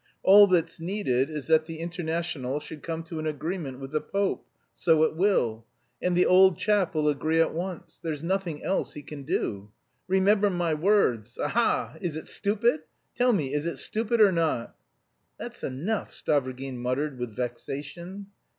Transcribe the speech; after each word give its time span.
All 0.23 0.47
that's 0.47 0.79
needed 0.79 1.29
is 1.29 1.45
that 1.45 1.67
the 1.67 1.77
Internationale 1.77 2.59
should 2.59 2.81
come 2.81 3.03
to 3.03 3.19
an 3.19 3.27
agreement 3.27 3.79
with 3.79 3.91
the 3.91 4.01
Pope; 4.01 4.47
so 4.75 5.03
it 5.03 5.15
will. 5.15 5.63
And 6.01 6.17
the 6.17 6.25
old 6.25 6.57
chap 6.57 6.95
will 6.95 7.07
agree 7.07 7.39
at 7.39 7.53
once. 7.53 7.99
There's 8.01 8.23
nothing 8.23 8.63
else 8.63 8.93
he 8.93 9.03
can 9.03 9.21
do. 9.21 9.69
Remember 10.07 10.49
my 10.49 10.73
words! 10.73 11.37
Ha 11.39 11.49
ha! 11.49 11.97
Is 12.01 12.15
it 12.15 12.27
stupid? 12.27 12.79
Tell 13.13 13.31
me, 13.31 13.53
is 13.53 13.67
it 13.67 13.77
stupid 13.77 14.19
or 14.21 14.31
not?" 14.31 14.75
"That's 15.37 15.63
enough!" 15.63 16.09
Stavrogin 16.11 16.77
muttered 16.79 17.19
with 17.19 17.35
vexation. 17.35 18.25